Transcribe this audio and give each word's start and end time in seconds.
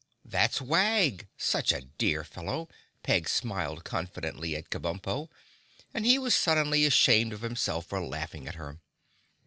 "That's 0.25 0.59
Wag—such 0.59 1.71
a 1.71 1.81
dear 1.81 2.23
fellow." 2.23 2.67
Peg 3.03 3.29
smiled 3.29 3.83
confidently 3.83 4.55
at 4.55 4.71
Kabumpo 4.71 5.29
and 5.93 6.07
he 6.07 6.17
was 6.17 6.33
suddenly 6.33 6.85
ashamed 6.85 7.33
of 7.33 7.41
himself 7.41 7.85
for 7.85 8.03
laughing 8.03 8.47
at 8.47 8.55
her. 8.55 8.79